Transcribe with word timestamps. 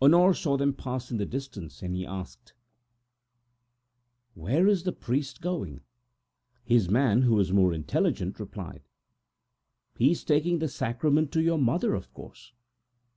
Honore 0.00 0.34
saw 0.34 0.56
them 0.56 0.72
pass 0.72 1.10
in 1.10 1.16
the 1.16 1.26
distance, 1.26 1.82
and 1.82 1.96
he 1.96 2.06
asked: 2.06 2.52
"Where 4.34 4.68
is 4.68 4.86
our 4.86 4.92
priest 4.92 5.40
going 5.40 5.78
to?" 5.78 5.82
And 5.82 5.82
his 6.74 6.88
man, 6.88 7.22
who 7.22 7.34
was 7.34 7.50
more 7.52 7.72
acute, 7.72 8.38
replied: 8.38 8.82
"He 9.98 10.12
is 10.12 10.22
taking 10.22 10.60
the 10.60 10.68
sacrament 10.68 11.32
to 11.32 11.42
your 11.42 11.58
mother, 11.58 11.92
of 11.92 12.12
course!" 12.14 12.52